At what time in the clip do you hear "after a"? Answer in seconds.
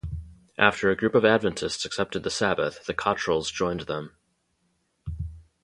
0.57-0.95